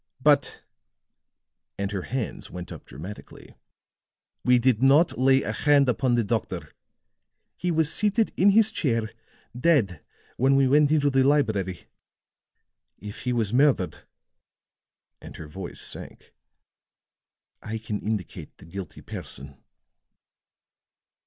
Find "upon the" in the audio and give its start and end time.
5.87-6.23